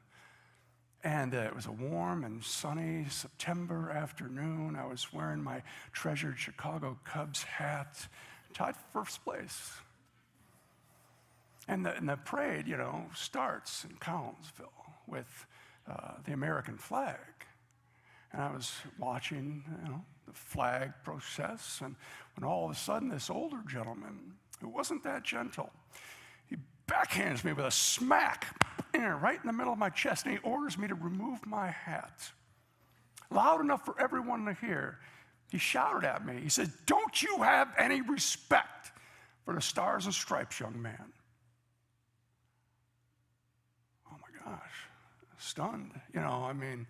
And 1.02 1.35
uh, 1.35 1.38
it 1.38 1.55
was 1.55 1.64
a 1.64 1.73
warm 1.73 2.25
and 2.25 2.45
sunny 2.45 3.07
September 3.09 3.90
afternoon. 3.90 4.76
I 4.76 4.87
was 4.87 5.12
wearing 5.12 5.43
my 5.43 5.62
treasured 5.93 6.38
Chicago 6.38 6.99
Cubs 7.05 7.43
hat, 7.43 8.07
tied 8.52 8.75
first 8.93 9.25
place. 9.25 9.73
And 11.69 11.87
the, 11.87 11.97
and 11.97 12.09
the 12.09 12.17
parade, 12.17 12.67
you 12.67 12.76
know, 12.76 13.07
starts 13.14 13.85
in 13.85 13.97
Collinsville 13.97 14.73
with 15.07 15.47
uh, 15.88 16.14
the 16.25 16.33
American 16.33 16.76
flag. 16.76 17.19
And 18.33 18.43
I 18.43 18.52
was 18.52 18.73
watching, 18.99 19.64
you 19.85 19.90
know, 19.90 20.05
the 20.26 20.33
flag 20.33 20.93
process, 21.05 21.81
and 21.85 21.97
when 22.37 22.49
all 22.49 22.67
of 22.67 22.71
a 22.71 22.75
sudden 22.79 23.09
this 23.09 23.31
older 23.31 23.62
gentleman, 23.69 24.35
who 24.61 24.69
wasn't 24.69 25.02
that 25.05 25.25
gentle, 25.25 25.71
he 26.47 26.57
backhands 26.87 27.45
me 27.45 27.52
with 27.52 27.67
a 27.67 27.71
smack 27.71 28.47
right 28.95 29.38
in 29.40 29.47
the 29.47 29.52
middle 29.52 29.73
of 29.73 29.79
my 29.79 29.90
chest, 29.90 30.26
and 30.26 30.35
he 30.35 30.40
orders 30.43 30.79
me 30.79 30.88
to 30.88 30.95
remove 30.95 31.47
my 31.47 31.69
hat. 31.69 32.31
Loud 33.31 33.61
enough 33.61 33.85
for 33.85 33.95
everyone 34.00 34.45
to 34.47 34.55
hear. 34.55 34.99
He 35.50 35.59
shouted 35.59 36.07
at 36.07 36.25
me. 36.25 36.40
He 36.43 36.49
said, 36.49 36.71
Don't 36.87 37.23
you 37.23 37.38
have 37.43 37.73
any 37.79 38.00
respect 38.00 38.93
for 39.45 39.55
the 39.55 39.61
stars 39.61 40.05
and 40.05 40.14
stripes, 40.14 40.61
young 40.61 40.81
man? 40.81 41.12
Oh 44.11 44.17
my 44.21 44.45
gosh, 44.45 44.87
stunned. 45.40 45.92
You 46.14 46.20
know, 46.20 46.44
I 46.49 46.52
mean, 46.52 46.87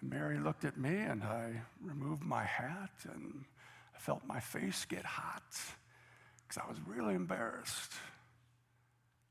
and 0.00 0.10
Mary 0.10 0.38
looked 0.38 0.64
at 0.64 0.78
me, 0.78 0.96
and 0.96 1.22
I 1.22 1.62
removed 1.82 2.22
my 2.22 2.44
hat, 2.44 2.90
and 3.12 3.44
I 3.94 3.98
felt 3.98 4.22
my 4.26 4.40
face 4.40 4.84
get 4.84 5.04
hot 5.04 5.42
because 6.46 6.62
I 6.64 6.68
was 6.68 6.78
really 6.86 7.14
embarrassed. 7.14 7.92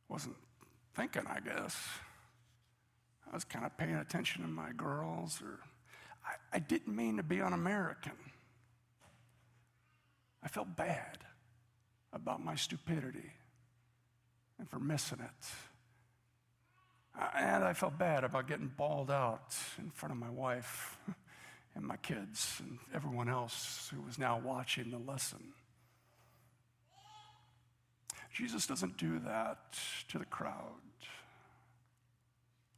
Wasn't 0.09 0.36
thinking, 0.95 1.24
I 1.27 1.39
guess. 1.39 1.77
I 3.29 3.36
was 3.36 3.43
kind 3.43 3.65
of 3.65 3.77
paying 3.77 3.95
attention 3.95 4.41
to 4.41 4.47
my 4.47 4.71
girls, 4.75 5.41
or 5.41 5.59
I, 6.25 6.57
I 6.57 6.59
didn't 6.59 6.95
mean 6.95 7.17
to 7.17 7.24
be 7.24 7.41
un 7.41 7.53
American. 7.53 8.13
I 10.43 10.47
felt 10.47 10.75
bad 10.75 11.19
about 12.13 12.43
my 12.43 12.55
stupidity 12.55 13.31
and 14.59 14.69
for 14.69 14.79
missing 14.79 15.19
it. 15.19 15.47
And 17.17 17.63
I 17.63 17.74
felt 17.74 17.97
bad 17.97 18.24
about 18.24 18.47
getting 18.47 18.71
bawled 18.77 19.09
out 19.09 19.55
in 19.79 19.89
front 19.89 20.12
of 20.12 20.19
my 20.19 20.29
wife 20.29 20.97
and 21.75 21.83
my 21.83 21.97
kids 21.97 22.62
and 22.63 22.77
everyone 22.93 23.27
else 23.27 23.91
who 23.93 24.01
was 24.01 24.19
now 24.19 24.39
watching 24.43 24.91
the 24.91 25.00
lesson. 25.00 25.53
Jesus 28.31 28.67
doesn't 28.67 28.97
do 28.97 29.17
that 29.19 29.57
to 30.09 30.19
the 30.19 30.25
crowd, 30.25 30.75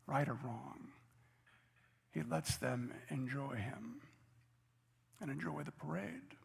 right 0.07 0.27
or 0.27 0.37
wrong. 0.45 0.87
He 2.13 2.21
lets 2.23 2.55
them 2.57 2.93
enjoy 3.09 3.55
him 3.55 3.95
and 5.19 5.29
enjoy 5.29 5.63
the 5.63 5.71
parade. 5.71 6.35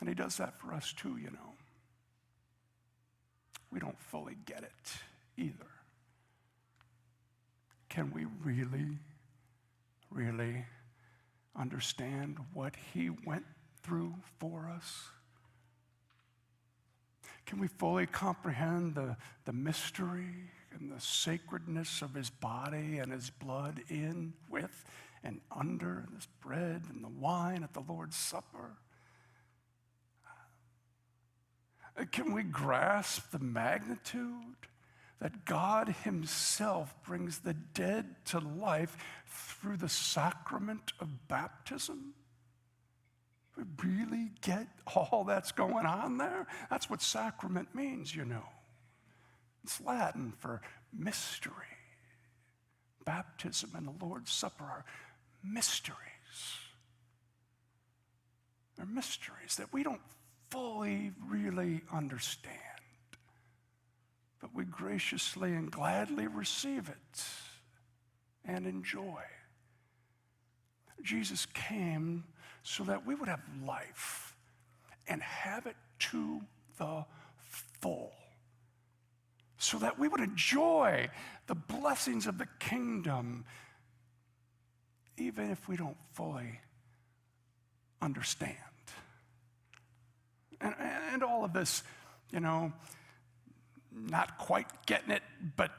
And 0.00 0.08
he 0.08 0.16
does 0.16 0.36
that 0.38 0.58
for 0.58 0.74
us 0.74 0.92
too, 0.92 1.16
you 1.16 1.30
know. 1.30 1.54
We 3.70 3.78
don't 3.78 4.00
fully 4.00 4.36
get 4.44 4.64
it 4.64 4.92
either. 5.36 5.70
Can 7.92 8.10
we 8.14 8.24
really, 8.42 8.96
really 10.10 10.64
understand 11.54 12.38
what 12.54 12.72
he 12.94 13.10
went 13.26 13.44
through 13.82 14.14
for 14.38 14.72
us? 14.74 15.10
Can 17.44 17.60
we 17.60 17.68
fully 17.68 18.06
comprehend 18.06 18.94
the, 18.94 19.18
the 19.44 19.52
mystery 19.52 20.48
and 20.72 20.90
the 20.90 21.02
sacredness 21.02 22.00
of 22.00 22.14
his 22.14 22.30
body 22.30 22.96
and 22.96 23.12
his 23.12 23.28
blood 23.28 23.82
in, 23.90 24.32
with, 24.48 24.86
and 25.22 25.42
under 25.54 26.06
this 26.14 26.26
bread 26.40 26.84
and 26.88 27.04
the 27.04 27.10
wine 27.20 27.62
at 27.62 27.74
the 27.74 27.84
Lord's 27.86 28.16
Supper? 28.16 28.70
Can 32.10 32.32
we 32.32 32.42
grasp 32.42 33.32
the 33.32 33.38
magnitude 33.38 34.66
that 35.22 35.44
God 35.44 35.94
Himself 36.02 36.92
brings 37.06 37.38
the 37.38 37.54
dead 37.54 38.16
to 38.24 38.40
life 38.40 38.96
through 39.24 39.76
the 39.76 39.88
sacrament 39.88 40.92
of 40.98 41.28
baptism? 41.28 42.14
We 43.56 43.62
really 43.84 44.32
get 44.40 44.66
all 44.96 45.22
that's 45.22 45.52
going 45.52 45.86
on 45.86 46.18
there? 46.18 46.48
That's 46.70 46.90
what 46.90 47.00
sacrament 47.00 47.72
means, 47.72 48.16
you 48.16 48.24
know. 48.24 48.42
It's 49.62 49.80
Latin 49.80 50.32
for 50.40 50.60
mystery. 50.92 51.52
Baptism 53.04 53.70
and 53.76 53.86
the 53.86 54.04
Lord's 54.04 54.32
Supper 54.32 54.64
are 54.64 54.84
mysteries. 55.44 55.94
They're 58.76 58.86
mysteries 58.86 59.54
that 59.58 59.72
we 59.72 59.84
don't 59.84 60.00
fully 60.50 61.12
really 61.24 61.82
understand 61.92 62.71
but 64.42 64.52
we 64.52 64.64
graciously 64.64 65.54
and 65.54 65.70
gladly 65.70 66.26
receive 66.26 66.88
it 66.88 67.24
and 68.44 68.66
enjoy. 68.66 69.22
Jesus 71.00 71.46
came 71.46 72.24
so 72.64 72.82
that 72.84 73.06
we 73.06 73.14
would 73.14 73.28
have 73.28 73.40
life 73.64 74.36
and 75.06 75.22
have 75.22 75.66
it 75.66 75.76
to 75.98 76.40
the 76.76 77.04
full, 77.80 78.12
so 79.58 79.78
that 79.78 79.96
we 79.96 80.08
would 80.08 80.20
enjoy 80.20 81.08
the 81.46 81.54
blessings 81.54 82.26
of 82.26 82.36
the 82.36 82.48
kingdom, 82.58 83.44
even 85.16 85.50
if 85.50 85.68
we 85.68 85.76
don't 85.76 85.96
fully 86.14 86.60
understand. 88.00 88.56
And, 90.60 90.74
and 91.12 91.22
all 91.22 91.44
of 91.44 91.52
this, 91.52 91.84
you 92.32 92.40
know, 92.40 92.72
not 93.94 94.38
quite 94.38 94.66
getting 94.86 95.10
it, 95.10 95.22
but 95.56 95.70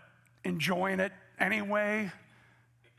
enjoying 0.44 1.00
it 1.00 1.12
anyway. 1.40 2.12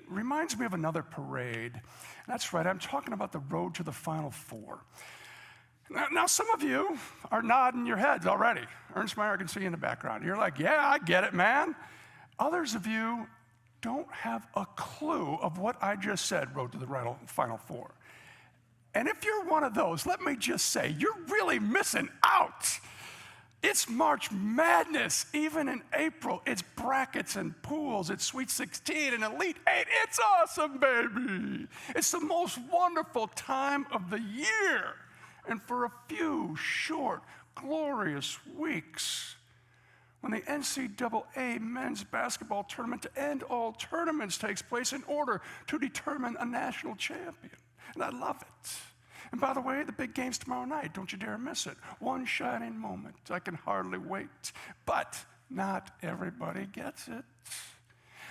Reminds 0.08 0.58
me 0.58 0.66
of 0.66 0.74
another 0.74 1.02
parade. 1.02 1.80
That's 2.26 2.52
right, 2.52 2.66
I'm 2.66 2.78
talking 2.78 3.12
about 3.12 3.32
the 3.32 3.38
road 3.38 3.74
to 3.76 3.82
the 3.82 3.92
Final 3.92 4.30
Four. 4.30 4.84
Now, 5.90 6.06
now, 6.10 6.26
some 6.26 6.48
of 6.50 6.62
you 6.62 6.98
are 7.30 7.42
nodding 7.42 7.86
your 7.86 7.98
heads 7.98 8.26
already. 8.26 8.62
Ernst 8.96 9.16
Meyer, 9.16 9.36
can 9.36 9.48
see 9.48 9.60
you 9.60 9.66
in 9.66 9.72
the 9.72 9.78
background. 9.78 10.24
You're 10.24 10.36
like, 10.36 10.58
yeah, 10.58 10.80
I 10.82 10.98
get 10.98 11.24
it, 11.24 11.34
man. 11.34 11.76
Others 12.38 12.74
of 12.74 12.86
you 12.86 13.26
don't 13.82 14.10
have 14.10 14.46
a 14.54 14.66
clue 14.76 15.36
of 15.42 15.58
what 15.58 15.76
I 15.82 15.96
just 15.96 16.24
said, 16.24 16.56
road 16.56 16.72
to 16.72 16.78
the 16.78 17.16
Final 17.26 17.58
Four. 17.58 17.90
And 18.94 19.08
if 19.08 19.24
you're 19.24 19.44
one 19.44 19.64
of 19.64 19.74
those, 19.74 20.06
let 20.06 20.22
me 20.22 20.36
just 20.36 20.70
say, 20.70 20.94
you're 20.98 21.18
really 21.28 21.58
missing 21.58 22.08
out. 22.22 22.78
It's 23.66 23.88
March 23.88 24.30
Madness, 24.30 25.24
even 25.32 25.70
in 25.70 25.80
April. 25.94 26.42
It's 26.44 26.60
brackets 26.60 27.36
and 27.36 27.60
pools. 27.62 28.10
It's 28.10 28.22
Sweet 28.22 28.50
16 28.50 29.14
and 29.14 29.24
Elite 29.24 29.56
8. 29.66 29.86
It's 30.02 30.20
awesome, 30.20 30.78
baby. 30.78 31.66
It's 31.96 32.10
the 32.10 32.20
most 32.20 32.58
wonderful 32.70 33.28
time 33.28 33.86
of 33.90 34.10
the 34.10 34.20
year. 34.20 34.96
And 35.48 35.62
for 35.62 35.86
a 35.86 35.92
few 36.08 36.54
short, 36.56 37.22
glorious 37.54 38.38
weeks, 38.54 39.36
when 40.20 40.32
the 40.32 40.42
NCAA 40.42 41.58
men's 41.58 42.04
basketball 42.04 42.64
tournament 42.64 43.00
to 43.00 43.18
end 43.18 43.44
all 43.44 43.72
tournaments 43.72 44.36
takes 44.36 44.60
place 44.60 44.92
in 44.92 45.02
order 45.04 45.40
to 45.68 45.78
determine 45.78 46.36
a 46.38 46.44
national 46.44 46.96
champion. 46.96 47.56
And 47.94 48.02
I 48.02 48.10
love 48.10 48.42
it. 48.42 48.76
And 49.34 49.40
by 49.40 49.52
the 49.52 49.60
way, 49.60 49.82
the 49.82 49.90
big 49.90 50.14
game's 50.14 50.38
tomorrow 50.38 50.64
night. 50.64 50.94
Don't 50.94 51.10
you 51.10 51.18
dare 51.18 51.36
miss 51.36 51.66
it. 51.66 51.76
One 51.98 52.24
shining 52.24 52.78
moment. 52.78 53.16
I 53.30 53.40
can 53.40 53.56
hardly 53.56 53.98
wait. 53.98 54.52
But 54.86 55.18
not 55.50 55.90
everybody 56.04 56.66
gets 56.66 57.08
it. 57.08 57.24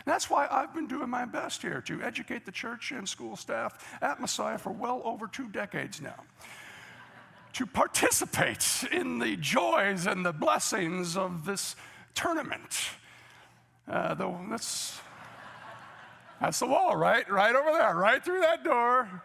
That's 0.05 0.29
why 0.29 0.47
I've 0.49 0.73
been 0.73 0.87
doing 0.87 1.09
my 1.09 1.25
best 1.25 1.61
here 1.61 1.81
to 1.81 2.01
educate 2.01 2.45
the 2.45 2.53
church 2.53 2.93
and 2.93 3.07
school 3.09 3.35
staff 3.35 3.97
at 4.01 4.21
Messiah 4.21 4.57
for 4.57 4.71
well 4.71 5.01
over 5.03 5.27
two 5.27 5.49
decades 5.49 5.99
now. 5.99 6.23
to 7.51 7.65
participate 7.65 8.65
in 8.89 9.19
the 9.19 9.35
joys 9.35 10.07
and 10.07 10.25
the 10.25 10.31
blessings 10.31 11.17
of 11.17 11.43
this 11.43 11.75
tournament. 12.15 12.79
Uh, 13.89 14.13
though 14.13 14.39
that's 14.49 15.01
That's 16.39 16.59
the 16.59 16.67
wall, 16.67 16.95
right? 16.95 17.29
Right 17.29 17.55
over 17.55 17.71
there, 17.71 17.93
right 17.93 18.23
through 18.23 18.39
that 18.41 18.63
door. 18.63 19.21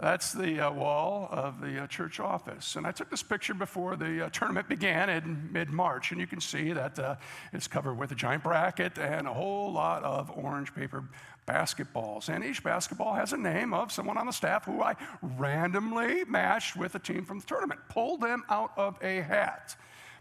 That's 0.00 0.32
the 0.32 0.58
uh, 0.58 0.72
wall 0.72 1.28
of 1.30 1.60
the 1.60 1.84
uh, 1.84 1.86
church 1.86 2.18
office. 2.18 2.74
And 2.74 2.84
I 2.84 2.90
took 2.90 3.10
this 3.10 3.22
picture 3.22 3.54
before 3.54 3.94
the 3.94 4.26
uh, 4.26 4.28
tournament 4.30 4.68
began 4.68 5.08
in 5.08 5.52
mid 5.52 5.70
March, 5.70 6.10
and 6.10 6.20
you 6.20 6.26
can 6.26 6.40
see 6.40 6.72
that 6.72 6.98
uh, 6.98 7.14
it's 7.52 7.68
covered 7.68 7.94
with 7.94 8.10
a 8.10 8.16
giant 8.16 8.42
bracket 8.42 8.98
and 8.98 9.28
a 9.28 9.32
whole 9.32 9.72
lot 9.72 10.02
of 10.02 10.32
orange 10.36 10.74
paper 10.74 11.04
basketballs. 11.46 12.28
And 12.28 12.44
each 12.44 12.64
basketball 12.64 13.14
has 13.14 13.32
a 13.32 13.36
name 13.36 13.72
of 13.72 13.92
someone 13.92 14.18
on 14.18 14.26
the 14.26 14.32
staff 14.32 14.64
who 14.64 14.82
I 14.82 14.96
randomly 15.22 16.24
matched 16.24 16.74
with 16.74 16.96
a 16.96 16.98
team 16.98 17.24
from 17.24 17.38
the 17.38 17.46
tournament, 17.46 17.80
pulled 17.88 18.20
them 18.20 18.42
out 18.50 18.72
of 18.76 18.98
a 19.00 19.20
hat. 19.20 19.76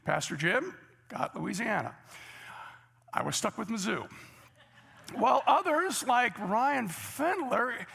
Pastor 0.05 0.35
Jim 0.35 0.75
got 1.09 1.35
Louisiana. 1.35 1.95
I 3.11 3.23
was 3.23 3.35
stuck 3.35 3.57
with 3.57 3.69
Mizzou. 3.69 4.07
While 5.15 5.43
others, 5.47 6.05
like 6.07 6.37
Ryan 6.39 6.87
Findler, 6.87 7.85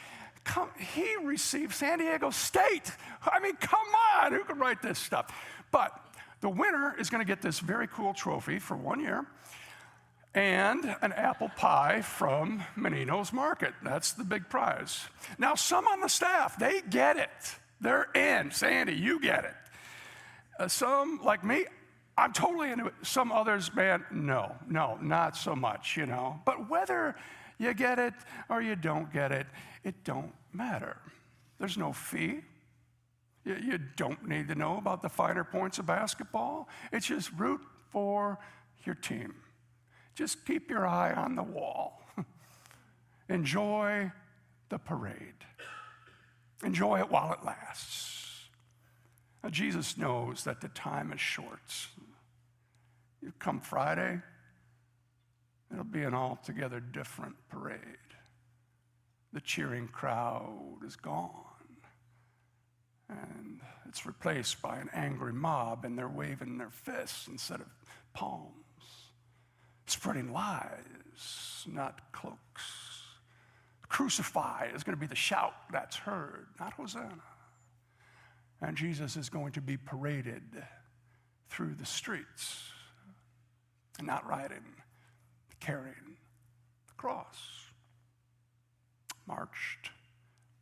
come, 0.48 0.70
he 0.78 1.16
received 1.22 1.74
San 1.74 1.98
Diego 1.98 2.30
State. 2.30 2.90
I 3.22 3.38
mean, 3.38 3.54
come 3.56 3.86
on, 4.16 4.32
who 4.32 4.42
could 4.44 4.58
write 4.58 4.82
this 4.82 4.98
stuff? 4.98 5.32
But 5.70 5.92
the 6.40 6.48
winner 6.48 6.96
is 6.98 7.10
going 7.10 7.24
to 7.24 7.30
get 7.30 7.42
this 7.42 7.60
very 7.60 7.86
cool 7.86 8.14
trophy 8.14 8.58
for 8.58 8.76
one 8.76 9.00
year 9.00 9.26
and 10.34 10.84
an 11.02 11.12
apple 11.12 11.50
pie 11.56 12.00
from 12.00 12.62
Menino's 12.76 13.32
Market. 13.32 13.74
That's 13.82 14.12
the 14.12 14.24
big 14.24 14.48
prize. 14.48 15.06
Now, 15.38 15.54
some 15.54 15.86
on 15.86 16.00
the 16.00 16.08
staff, 16.08 16.58
they 16.58 16.80
get 16.88 17.16
it. 17.16 17.28
They're 17.80 18.08
in. 18.14 18.50
Sandy, 18.50 18.94
you 18.94 19.20
get 19.20 19.44
it. 19.44 19.54
Uh, 20.58 20.68
some, 20.68 21.20
like 21.22 21.44
me, 21.44 21.66
I'm 22.16 22.32
totally 22.32 22.70
into 22.70 22.86
it. 22.86 22.94
Some 23.02 23.32
others, 23.32 23.74
man, 23.74 24.04
no, 24.10 24.54
no, 24.68 24.98
not 25.00 25.36
so 25.36 25.54
much, 25.54 25.96
you 25.96 26.06
know. 26.06 26.40
But 26.44 26.68
whether 26.68 27.14
you 27.58 27.74
get 27.74 27.98
it 27.98 28.14
or 28.48 28.62
you 28.62 28.76
don't 28.76 29.12
get 29.12 29.32
it, 29.32 29.46
it 29.84 30.04
don't 30.04 30.32
matter. 30.52 30.96
There's 31.58 31.76
no 31.76 31.92
fee. 31.92 32.40
You, 33.44 33.78
don't 33.96 34.28
need 34.28 34.48
to 34.48 34.54
know 34.54 34.76
about 34.76 35.00
the 35.00 35.08
finer 35.08 35.42
points 35.42 35.78
of 35.78 35.86
basketball. 35.86 36.68
It's 36.92 37.06
just 37.06 37.30
root 37.32 37.60
for 37.90 38.38
your 38.84 38.94
team. 38.94 39.34
Just 40.14 40.44
keep 40.44 40.68
your 40.68 40.86
eye 40.86 41.12
on 41.12 41.34
the 41.34 41.42
wall. 41.42 42.02
Enjoy 43.30 44.12
the 44.68 44.78
parade. 44.78 45.46
Enjoy 46.62 46.98
it 46.98 47.10
while 47.10 47.32
it 47.32 47.44
lasts. 47.44 48.48
Now, 49.42 49.50
Jesus 49.50 49.96
knows 49.96 50.44
that 50.44 50.60
the 50.60 50.68
time 50.68 51.12
is 51.12 51.20
short. 51.20 51.88
You 53.22 53.32
come 53.38 53.60
Friday, 53.60 54.20
it'll 55.70 55.84
be 55.84 56.02
an 56.02 56.14
altogether 56.14 56.80
different 56.80 57.36
parade. 57.48 57.80
The 59.32 59.40
cheering 59.40 59.88
crowd 59.88 60.78
is 60.86 60.96
gone. 60.96 61.32
And 63.08 63.60
it's 63.88 64.04
replaced 64.06 64.60
by 64.60 64.76
an 64.76 64.90
angry 64.92 65.32
mob, 65.32 65.84
and 65.84 65.96
they're 65.96 66.08
waving 66.08 66.58
their 66.58 66.70
fists 66.70 67.26
instead 67.26 67.60
of 67.60 67.68
palms, 68.12 68.52
spreading 69.86 70.32
lies, 70.32 71.64
not 71.66 72.12
cloaks. 72.12 72.98
Crucify 73.88 74.68
is 74.74 74.84
going 74.84 74.96
to 74.96 75.00
be 75.00 75.06
the 75.06 75.14
shout 75.14 75.54
that's 75.72 75.96
heard, 75.96 76.48
not 76.60 76.74
Hosanna. 76.74 77.22
And 78.60 78.76
Jesus 78.76 79.16
is 79.16 79.30
going 79.30 79.52
to 79.52 79.62
be 79.62 79.76
paraded 79.76 80.42
through 81.48 81.74
the 81.74 81.86
streets, 81.86 82.62
not 84.02 84.26
riding, 84.28 84.64
carrying 85.60 86.16
the 86.86 86.94
cross 86.96 87.68
marched, 89.28 89.90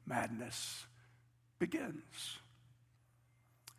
madness 0.04 0.84
begins. 1.58 2.38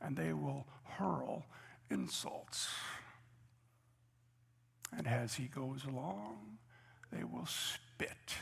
And 0.01 0.15
they 0.15 0.34
will 0.34 0.65
hurl 0.84 1.45
insults. 1.91 2.69
And 4.95 5.08
as 5.08 5.36
he 5.36 5.45
goes 5.45 5.84
along, 5.86 6.58
they 7.12 7.23
will 7.23 7.45
spit 7.45 8.36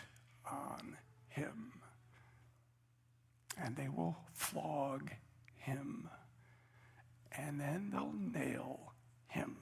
on 0.49 0.97
him. 1.29 1.71
And 3.57 3.75
they 3.75 3.89
will 3.89 4.17
flog 4.33 5.11
him. 5.55 6.09
And 7.31 7.59
then 7.59 7.89
they'll 7.91 8.13
nail 8.13 8.93
him. 9.27 9.57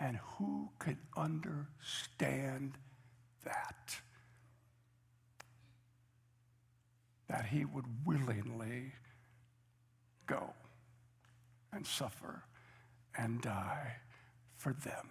And 0.00 0.18
who 0.36 0.70
could 0.78 0.98
understand 1.16 2.78
that? 3.44 4.00
that 7.34 7.46
he 7.46 7.64
would 7.64 7.86
willingly 8.04 8.92
go 10.26 10.52
and 11.72 11.86
suffer 11.86 12.44
and 13.18 13.40
die 13.40 13.96
for 14.56 14.72
them, 14.72 15.10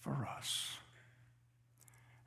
for 0.00 0.28
us. 0.36 0.76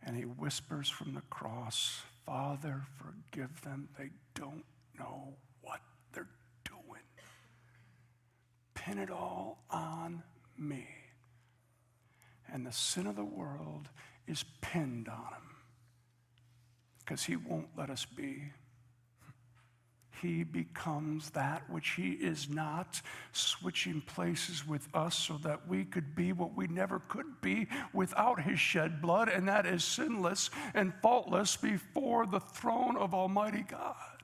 And 0.05 0.15
he 0.15 0.23
whispers 0.23 0.89
from 0.89 1.13
the 1.13 1.21
cross, 1.29 2.01
Father, 2.25 2.83
forgive 2.97 3.61
them. 3.61 3.89
They 3.97 4.09
don't 4.33 4.65
know 4.97 5.35
what 5.61 5.79
they're 6.11 6.27
doing. 6.65 7.03
Pin 8.85 8.97
it 8.97 9.09
all 9.09 9.63
on 9.69 10.23
me. 10.57 10.87
And 12.51 12.65
the 12.65 12.71
sin 12.71 13.07
of 13.07 13.15
the 13.15 13.23
world 13.23 13.87
is 14.27 14.43
pinned 14.59 15.07
on 15.07 15.15
him 15.15 15.55
because 16.99 17.23
he 17.23 17.37
won't 17.37 17.69
let 17.77 17.89
us 17.89 18.05
be. 18.05 18.51
He 20.21 20.43
becomes 20.43 21.29
that 21.31 21.69
which 21.69 21.91
he 21.91 22.11
is 22.11 22.49
not, 22.49 23.01
switching 23.31 24.01
places 24.01 24.67
with 24.67 24.87
us 24.93 25.15
so 25.15 25.37
that 25.43 25.67
we 25.67 25.85
could 25.85 26.13
be 26.15 26.33
what 26.33 26.55
we 26.55 26.67
never 26.67 26.99
could 26.99 27.41
be 27.41 27.67
without 27.93 28.41
his 28.41 28.59
shed 28.59 29.01
blood, 29.01 29.27
and 29.29 29.47
that 29.47 29.65
is 29.65 29.83
sinless 29.83 30.49
and 30.73 30.93
faultless 31.01 31.55
before 31.57 32.25
the 32.25 32.39
throne 32.39 32.97
of 32.97 33.13
Almighty 33.13 33.65
God. 33.67 34.23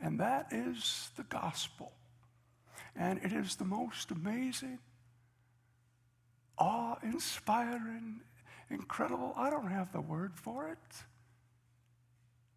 And 0.00 0.20
that 0.20 0.48
is 0.52 1.10
the 1.16 1.24
gospel. 1.24 1.92
And 2.94 3.18
it 3.22 3.32
is 3.32 3.56
the 3.56 3.64
most 3.64 4.10
amazing, 4.10 4.78
awe 6.58 6.96
inspiring, 7.02 8.20
incredible. 8.70 9.32
I 9.36 9.50
don't 9.50 9.70
have 9.70 9.92
the 9.92 10.00
word 10.00 10.32
for 10.34 10.68
it 10.68 10.78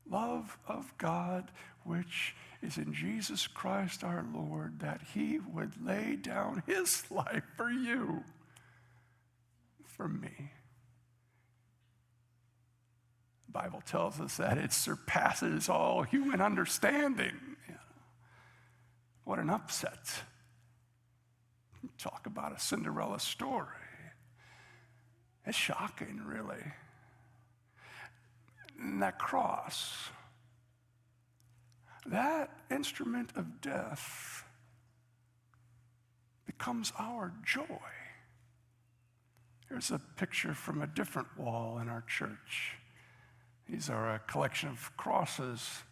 love 0.09 0.57
of 0.67 0.93
God, 0.97 1.51
which 1.83 2.35
is 2.61 2.77
in 2.77 2.93
Jesus 2.93 3.47
Christ 3.47 4.03
our 4.03 4.25
Lord, 4.33 4.79
that 4.79 5.01
he 5.13 5.39
would 5.39 5.73
lay 5.83 6.15
down 6.15 6.63
his 6.65 7.03
life 7.11 7.43
for 7.57 7.69
you, 7.69 8.23
for 9.83 10.07
me. 10.07 10.51
The 13.45 13.51
Bible 13.51 13.81
tells 13.85 14.19
us 14.19 14.37
that 14.37 14.57
it 14.57 14.73
surpasses 14.73 15.69
all 15.69 16.03
human 16.03 16.41
understanding. 16.41 17.33
What 19.25 19.39
an 19.39 19.49
upset. 19.49 20.23
Talk 21.97 22.25
about 22.25 22.55
a 22.55 22.59
Cinderella 22.59 23.19
story. 23.19 23.67
It's 25.45 25.57
shocking, 25.57 26.21
really 26.25 26.63
that 28.79 29.19
cross, 29.19 30.09
that 32.05 32.51
instrument 32.69 33.31
of 33.35 33.61
death 33.61 34.43
becomes 36.45 36.93
our 36.99 37.33
joy. 37.43 37.63
Here's 39.69 39.91
a 39.91 39.99
picture 40.17 40.53
from 40.53 40.81
a 40.81 40.87
different 40.87 41.27
wall 41.37 41.79
in 41.79 41.89
our 41.89 42.03
church. 42.07 42.73
These 43.67 43.89
are 43.89 44.13
a 44.13 44.19
collection 44.19 44.69
of 44.69 44.95
crosses 44.95 45.83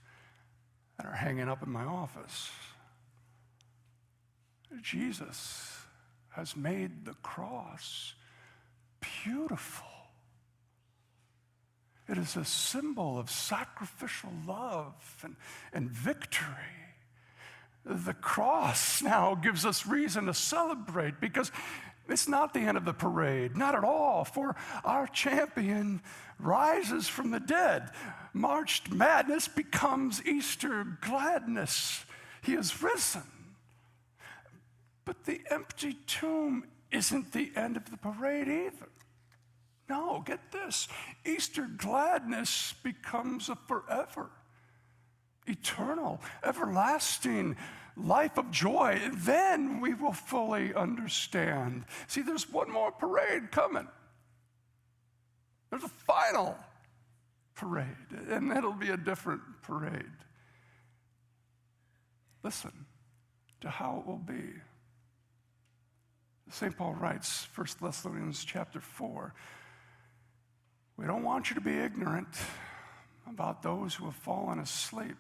that 0.98 1.08
are 1.08 1.16
hanging 1.16 1.50
up 1.50 1.64
in 1.64 1.72
my 1.72 1.84
office. 1.84 2.52
Jesus 4.82 5.78
has 6.30 6.56
made 6.56 7.06
the 7.06 7.14
cross 7.16 8.14
beautiful. 9.24 9.88
It 12.10 12.18
is 12.18 12.36
a 12.36 12.46
symbol 12.46 13.18
of 13.18 13.30
sacrificial 13.30 14.32
love 14.46 14.94
and, 15.24 15.36
and 15.72 15.90
victory. 15.90 16.48
The 17.86 18.14
cross 18.14 19.02
now 19.02 19.36
gives 19.36 19.66
us 19.66 19.86
reason 19.86 20.26
to 20.26 20.34
celebrate 20.34 21.20
because 21.20 21.52
it's 22.10 22.28
not 22.28 22.54
the 22.54 22.60
end 22.60 22.78
of 22.78 22.86
the 22.86 22.94
parade, 22.94 23.56
not 23.56 23.76
at 23.76 23.84
all, 23.84 24.26
for 24.26 24.56
our 24.84 25.08
champion 25.08 26.02
rises 26.40 27.08
from 27.08 27.32
the 27.32 27.40
dead. 27.40 27.92
March 28.34 28.84
Madness 28.92 29.48
becomes 29.48 30.26
Easter 30.26 30.98
gladness. 31.02 32.06
He 32.42 32.54
has 32.54 32.84
risen. 32.84 33.24
But 35.06 35.26
the 35.26 35.42
empty 35.50 35.98
tomb 36.08 36.66
isn't 36.92 37.34
the 37.34 37.52
end 37.56 37.78
of 37.78 37.90
the 37.90 37.98
parade 37.98 38.48
either. 38.48 38.90
No, 39.90 40.24
get 40.26 40.52
this 40.52 40.88
Easter 41.26 41.68
gladness 41.78 42.74
becomes 42.84 43.50
a 43.50 43.56
forever, 43.56 44.30
eternal, 45.46 46.22
everlasting 46.44 47.58
life 47.98 48.38
of 48.38 48.50
joy. 48.50 49.00
And 49.04 49.18
Then 49.20 49.82
we 49.82 49.94
will 49.94 50.14
fully 50.14 50.74
understand. 50.74 51.86
See, 52.08 52.22
there's 52.22 52.50
one 52.50 52.72
more 52.72 52.92
parade 52.92 53.52
coming. 53.52 53.88
There's 55.70 55.84
a 55.84 55.90
final 55.90 56.56
parade, 57.56 57.88
and 58.30 58.52
it'll 58.52 58.74
be 58.74 58.90
a 58.90 58.98
different 58.98 59.42
parade. 59.64 60.06
Listen 62.44 62.86
to 63.62 63.70
how 63.70 64.00
it 64.00 64.08
will 64.08 64.18
be. 64.18 64.54
St. 66.54 66.78
Paul 66.78 66.94
writes, 66.94 67.48
1 67.56 67.66
Thessalonians 67.82 68.46
chapter 68.46 68.80
4, 68.80 69.34
we 70.98 71.08
don't 71.08 71.24
want 71.24 71.50
you 71.50 71.56
to 71.56 71.62
be 71.62 71.76
ignorant 71.80 72.28
about 73.28 73.64
those 73.64 73.96
who 73.96 74.06
have 74.06 74.16
fallen 74.16 74.60
asleep 74.60 75.18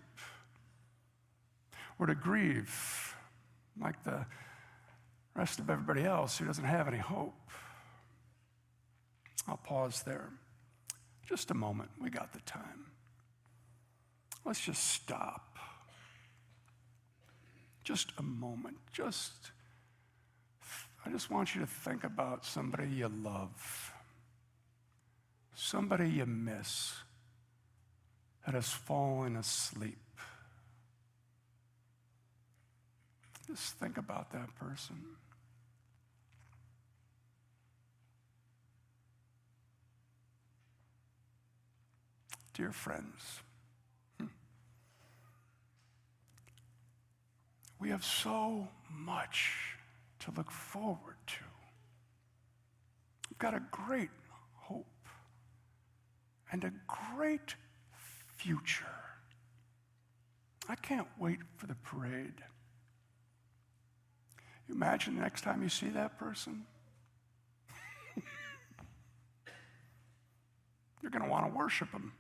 or 1.97 2.05
to 2.05 2.13
grieve 2.13 3.15
like 3.81 4.03
the 4.03 4.27
rest 5.33 5.57
of 5.57 5.71
everybody 5.71 6.03
else 6.03 6.37
who 6.37 6.45
doesn't 6.45 6.65
have 6.65 6.87
any 6.87 6.99
hope. 6.99 7.49
I'll 9.47 9.57
pause 9.57 10.03
there. 10.03 10.29
Just 11.27 11.49
a 11.49 11.55
moment. 11.55 11.89
We 11.99 12.11
got 12.11 12.31
the 12.31 12.41
time. 12.41 12.91
Let's 14.45 14.61
just 14.61 14.83
stop. 14.91 15.57
Just 17.83 18.11
a 18.19 18.21
moment. 18.21 18.77
Just, 18.91 19.49
I 21.05 21.09
just 21.09 21.29
want 21.29 21.53
you 21.53 21.61
to 21.61 21.67
think 21.67 22.03
about 22.03 22.45
somebody 22.45 22.87
you 22.87 23.09
love, 23.09 23.93
somebody 25.53 26.09
you 26.09 26.25
miss 26.25 26.93
that 28.45 28.55
has 28.55 28.69
fallen 28.69 29.35
asleep. 29.35 29.97
Just 33.47 33.75
think 33.75 33.97
about 33.97 34.31
that 34.31 34.55
person. 34.55 34.95
Dear 42.53 42.71
friends, 42.71 43.41
hmm, 44.19 44.27
we 47.79 47.89
have 47.89 48.05
so 48.05 48.67
much 48.95 49.72
to 50.23 50.31
look 50.35 50.51
forward 50.51 51.15
to. 51.27 51.43
We've 53.29 53.37
got 53.39 53.53
a 53.53 53.61
great 53.71 54.09
hope 54.53 54.85
and 56.51 56.63
a 56.63 56.71
great 56.87 57.55
future. 58.37 58.85
I 60.67 60.75
can't 60.75 61.07
wait 61.19 61.39
for 61.57 61.67
the 61.67 61.75
parade. 61.75 62.41
You 64.67 64.75
imagine 64.75 65.15
the 65.15 65.21
next 65.21 65.41
time 65.41 65.61
you 65.61 65.69
see 65.69 65.89
that 65.89 66.17
person? 66.17 66.65
You're 71.01 71.11
going 71.11 71.23
to 71.23 71.29
want 71.29 71.51
to 71.51 71.57
worship 71.57 71.91
them 71.91 72.13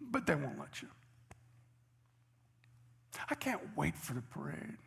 but 0.00 0.26
they 0.26 0.34
won't 0.34 0.58
let 0.58 0.82
you. 0.82 0.88
I 3.30 3.34
can't 3.34 3.60
wait 3.76 3.96
for 3.96 4.14
the 4.14 4.22
parade. 4.22 4.78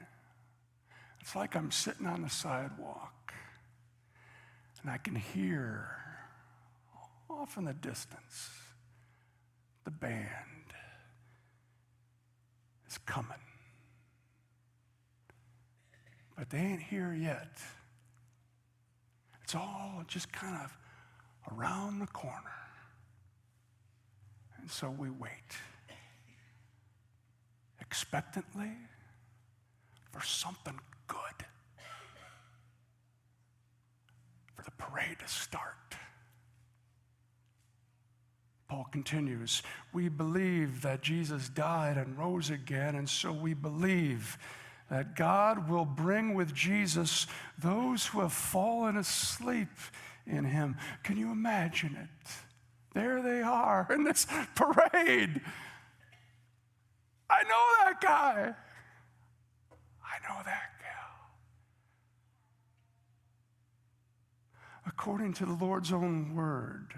It's 1.21 1.35
like 1.35 1.55
I'm 1.55 1.71
sitting 1.71 2.07
on 2.07 2.23
the 2.23 2.29
sidewalk 2.29 3.33
and 4.81 4.89
I 4.89 4.97
can 4.97 5.15
hear 5.15 5.87
off 7.29 7.57
in 7.57 7.65
the 7.65 7.73
distance 7.73 8.49
the 9.85 9.91
band 9.91 10.27
is 12.89 12.97
coming. 12.99 13.31
But 16.37 16.49
they 16.49 16.57
ain't 16.57 16.81
here 16.81 17.13
yet. 17.13 17.57
It's 19.43 19.55
all 19.55 20.03
just 20.07 20.31
kind 20.31 20.57
of 20.63 21.53
around 21.53 21.99
the 21.99 22.07
corner. 22.07 22.35
And 24.59 24.69
so 24.69 24.89
we 24.89 25.09
wait 25.09 25.31
expectantly 27.79 28.71
for 30.11 30.21
something 30.21 30.79
good, 31.11 31.45
for 34.55 34.63
the 34.63 34.71
parade 34.71 35.19
to 35.19 35.27
start. 35.27 35.75
Paul 38.69 38.87
continues, 38.89 39.63
we 39.91 40.07
believe 40.07 40.81
that 40.83 41.01
Jesus 41.01 41.49
died 41.49 41.97
and 41.97 42.17
rose 42.17 42.49
again, 42.49 42.95
and 42.95 43.09
so 43.09 43.33
we 43.33 43.53
believe 43.53 44.37
that 44.89 45.17
God 45.17 45.69
will 45.69 45.83
bring 45.83 46.33
with 46.33 46.53
Jesus 46.53 47.27
those 47.57 48.05
who 48.05 48.21
have 48.21 48.31
fallen 48.31 48.95
asleep 48.95 49.67
in 50.25 50.45
him. 50.45 50.77
Can 51.03 51.17
you 51.17 51.31
imagine 51.31 51.97
it? 51.97 52.31
There 52.93 53.21
they 53.21 53.41
are 53.41 53.87
in 53.89 54.05
this 54.05 54.25
parade. 54.55 55.41
I 57.29 57.43
know 57.43 57.65
that 57.83 58.01
guy. 58.01 58.53
I 60.01 60.29
know 60.29 60.41
that 60.45 60.70
According 65.01 65.33
to 65.33 65.47
the 65.47 65.53
Lord's 65.53 65.91
own 65.91 66.35
word, 66.35 66.93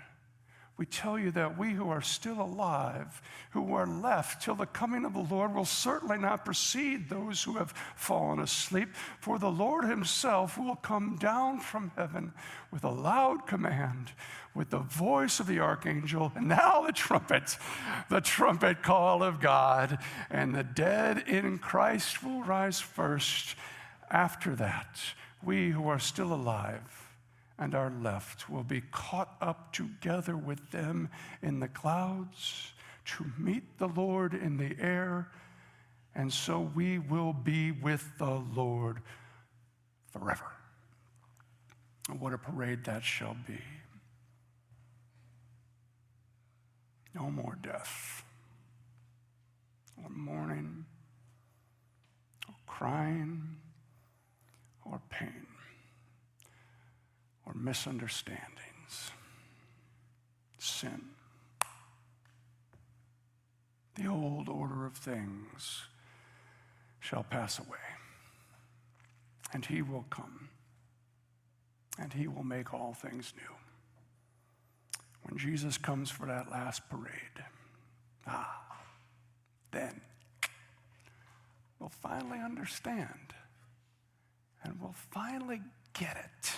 we 0.75 0.85
tell 0.85 1.17
you 1.17 1.31
that 1.31 1.57
we 1.57 1.69
who 1.69 1.87
are 1.89 2.01
still 2.01 2.41
alive, 2.41 3.21
who 3.51 3.73
are 3.75 3.87
left 3.87 4.41
till 4.41 4.55
the 4.55 4.65
coming 4.65 5.05
of 5.05 5.13
the 5.13 5.21
Lord, 5.33 5.55
will 5.55 5.63
certainly 5.63 6.17
not 6.17 6.43
precede 6.43 7.07
those 7.07 7.41
who 7.41 7.53
have 7.53 7.73
fallen 7.95 8.41
asleep. 8.41 8.89
For 9.21 9.39
the 9.39 9.49
Lord 9.49 9.85
himself 9.85 10.57
will 10.57 10.75
come 10.75 11.15
down 11.15 11.61
from 11.61 11.93
heaven 11.95 12.33
with 12.71 12.83
a 12.83 12.89
loud 12.89 13.47
command, 13.47 14.11
with 14.53 14.69
the 14.69 14.79
voice 14.79 15.39
of 15.39 15.47
the 15.47 15.59
archangel, 15.59 16.33
and 16.35 16.49
now 16.49 16.81
the 16.85 16.91
trumpet, 16.91 17.57
the 18.09 18.19
trumpet 18.19 18.83
call 18.83 19.23
of 19.23 19.39
God, 19.39 19.97
and 20.29 20.53
the 20.53 20.65
dead 20.65 21.19
in 21.25 21.57
Christ 21.57 22.21
will 22.21 22.43
rise 22.43 22.81
first. 22.81 23.55
After 24.11 24.55
that, 24.55 24.99
we 25.41 25.69
who 25.69 25.87
are 25.87 25.99
still 25.99 26.33
alive, 26.33 27.02
and 27.63 27.75
our 27.75 27.93
left 28.01 28.49
will 28.49 28.63
be 28.63 28.81
caught 28.91 29.37
up 29.39 29.71
together 29.71 30.35
with 30.35 30.71
them 30.71 31.07
in 31.41 31.61
the 31.61 31.67
clouds 31.69 32.73
to 33.05 33.25
meet 33.37 33.77
the 33.77 33.87
Lord 33.87 34.33
in 34.33 34.57
the 34.57 34.75
air, 34.81 35.31
and 36.13 36.31
so 36.31 36.59
we 36.75 36.99
will 36.99 37.31
be 37.31 37.71
with 37.71 38.05
the 38.17 38.43
Lord 38.53 38.97
forever. 40.11 40.51
And 42.09 42.19
what 42.19 42.33
a 42.33 42.37
parade 42.37 42.83
that 42.83 43.01
shall 43.01 43.37
be. 43.47 43.61
No 47.15 47.31
more 47.31 47.57
death, 47.61 48.25
or 50.03 50.09
mourning, 50.09 50.83
or 52.49 52.55
crying, 52.67 53.55
or 54.83 54.99
pain 55.09 55.47
or 57.45 57.53
misunderstandings, 57.53 59.11
sin. 60.57 61.01
The 63.95 64.07
old 64.07 64.49
order 64.49 64.85
of 64.85 64.95
things 64.95 65.83
shall 66.99 67.23
pass 67.23 67.59
away, 67.59 67.77
and 69.53 69.65
he 69.65 69.81
will 69.81 70.05
come, 70.09 70.49
and 71.99 72.13
he 72.13 72.27
will 72.27 72.43
make 72.43 72.73
all 72.73 72.93
things 72.93 73.33
new. 73.35 73.55
When 75.23 75.37
Jesus 75.37 75.77
comes 75.77 76.09
for 76.09 76.25
that 76.27 76.49
last 76.51 76.89
parade, 76.89 77.45
ah, 78.27 78.61
then 79.71 80.01
we'll 81.79 81.89
finally 81.89 82.39
understand 82.39 83.33
and 84.63 84.79
we'll 84.79 84.95
finally 85.11 85.61
get 85.93 86.15
it 86.17 86.51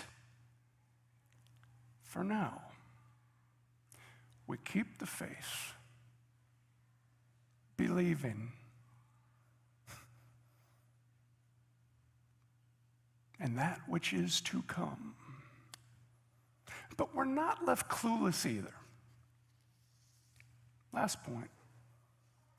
for 2.15 2.23
now. 2.23 2.61
We 4.47 4.55
keep 4.63 4.99
the 4.99 5.05
faith, 5.05 5.73
believing, 7.75 8.53
in 13.41 13.55
that 13.57 13.81
which 13.89 14.13
is 14.13 14.39
to 14.41 14.61
come. 14.61 15.15
But 16.95 17.13
we're 17.13 17.25
not 17.25 17.65
left 17.65 17.89
clueless 17.89 18.49
either. 18.49 18.73
Last 20.93 21.21
point. 21.21 21.49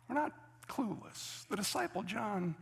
We're 0.07 0.17
not 0.17 0.33
clueless. 0.69 1.49
The 1.49 1.57
disciple 1.57 2.03
John 2.03 2.55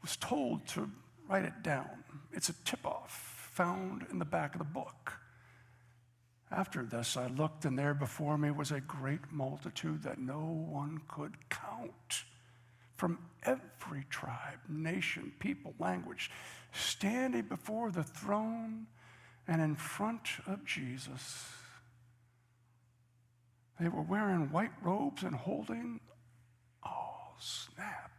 was 0.00 0.16
told 0.16 0.64
to 0.68 0.88
write 1.28 1.44
it 1.44 1.64
down. 1.64 2.04
It's 2.32 2.50
a 2.50 2.54
tip 2.64 2.86
off 2.86 3.50
found 3.52 4.06
in 4.12 4.20
the 4.20 4.24
back 4.24 4.54
of 4.54 4.60
the 4.60 4.64
book. 4.64 5.14
After 6.52 6.84
this, 6.84 7.16
I 7.16 7.28
looked, 7.28 7.64
and 7.64 7.78
there 7.78 7.94
before 7.94 8.36
me 8.36 8.50
was 8.50 8.72
a 8.72 8.80
great 8.80 9.30
multitude 9.30 10.02
that 10.02 10.18
no 10.18 10.40
one 10.40 11.00
could 11.06 11.36
count 11.48 12.24
from 12.96 13.18
every 13.44 14.04
tribe, 14.10 14.58
nation, 14.68 15.32
people, 15.38 15.74
language, 15.78 16.30
standing 16.72 17.42
before 17.42 17.90
the 17.90 18.02
throne 18.02 18.86
and 19.46 19.62
in 19.62 19.76
front 19.76 20.28
of 20.46 20.64
Jesus. 20.64 21.48
They 23.78 23.88
were 23.88 24.02
wearing 24.02 24.50
white 24.50 24.72
robes 24.82 25.22
and 25.22 25.34
holding, 25.34 26.00
oh, 26.84 27.28
snap, 27.38 28.10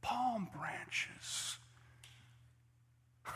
palm 0.00 0.48
branches. 0.56 1.58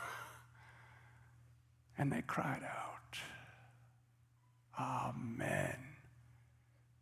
and 1.99 2.11
they 2.11 2.23
cried 2.23 2.63
out, 2.65 2.96
Amen. 4.79 5.77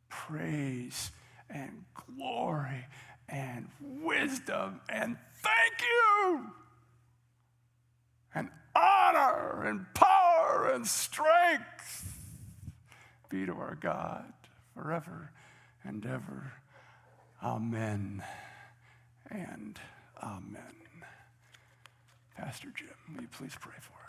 Praise 0.09 1.11
and 1.51 1.85
glory 1.95 2.87
and 3.29 3.69
wisdom 3.81 4.81
and 4.89 5.17
thank 5.43 5.81
you 5.81 6.47
and 8.35 8.49
honor 8.75 9.65
and 9.65 9.87
power 9.95 10.71
and 10.73 10.87
strength 10.87 12.19
be 13.29 13.47
to 13.47 13.53
our 13.53 13.77
God 13.81 14.33
forever 14.75 15.31
and 15.83 16.05
ever. 16.07 16.53
Amen 17.43 18.23
and 19.31 19.79
amen. 20.23 20.57
Pastor 22.37 22.69
Jim, 22.75 22.89
will 23.15 23.23
you 23.23 23.29
please 23.29 23.55
pray 23.59 23.75
for 23.81 23.93
us? 23.93 24.04